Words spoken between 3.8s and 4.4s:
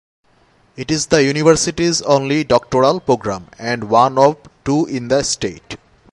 one of